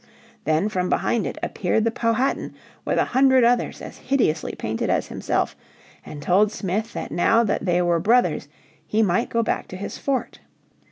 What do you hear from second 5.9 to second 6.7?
and told